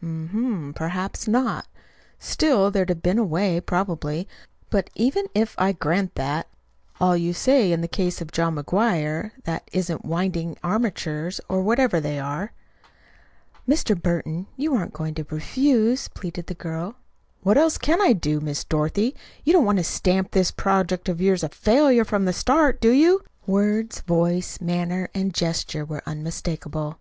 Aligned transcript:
"Hm 0.00 0.30
m, 0.68 0.72
perhaps 0.74 1.28
not. 1.28 1.66
Still 2.18 2.70
there'd 2.70 2.88
have 2.88 3.02
been 3.02 3.18
a 3.18 3.24
way, 3.24 3.60
probably. 3.60 4.26
But 4.70 4.88
even 4.94 5.26
if 5.34 5.54
I 5.58 5.72
grant 5.72 6.14
that 6.14 6.48
all 6.98 7.14
you 7.14 7.34
say 7.34 7.72
in 7.72 7.82
the 7.82 7.88
case 7.88 8.22
of 8.22 8.32
John 8.32 8.56
McGuire 8.56 9.32
that 9.44 9.68
isn't 9.70 10.06
winding 10.06 10.56
armatures, 10.64 11.42
or 11.46 11.60
whatever 11.60 12.00
they 12.00 12.18
are." 12.18 12.52
"Mr. 13.68 13.94
Burton, 14.00 14.46
you 14.56 14.74
aren't 14.74 14.94
going 14.94 15.12
to 15.12 15.26
refuse," 15.28 16.08
pleaded 16.08 16.46
the 16.46 16.54
girl. 16.54 16.96
"What 17.42 17.58
else 17.58 17.76
can 17.76 18.00
I 18.00 18.14
do? 18.14 18.40
Miss 18.40 18.64
Dorothy, 18.64 19.14
you 19.44 19.52
don't 19.52 19.66
want 19.66 19.76
to 19.76 19.84
stamp 19.84 20.30
this 20.30 20.50
project 20.50 21.10
of 21.10 21.20
yours 21.20 21.42
a 21.44 21.50
FAILURE 21.50 22.06
from 22.06 22.24
the 22.24 22.32
start, 22.32 22.80
do 22.80 22.92
you?" 22.92 23.20
Words, 23.46 24.00
voice, 24.00 24.58
manner, 24.58 25.10
and 25.14 25.34
gesture 25.34 25.84
were 25.84 26.00
unmistakable. 26.06 26.98